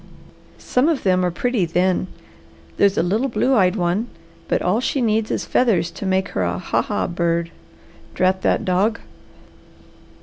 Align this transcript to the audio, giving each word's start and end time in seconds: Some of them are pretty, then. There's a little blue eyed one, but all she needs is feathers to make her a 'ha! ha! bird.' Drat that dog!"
Some 0.57 0.89
of 0.89 1.03
them 1.03 1.23
are 1.23 1.29
pretty, 1.29 1.63
then. 1.63 2.07
There's 2.77 2.97
a 2.97 3.03
little 3.03 3.27
blue 3.27 3.53
eyed 3.53 3.75
one, 3.75 4.07
but 4.47 4.59
all 4.63 4.79
she 4.81 4.99
needs 4.99 5.29
is 5.29 5.45
feathers 5.45 5.91
to 5.91 6.07
make 6.07 6.29
her 6.29 6.41
a 6.43 6.57
'ha! 6.57 6.81
ha! 6.81 7.05
bird.' 7.05 7.51
Drat 8.15 8.41
that 8.41 8.65
dog!" 8.65 8.97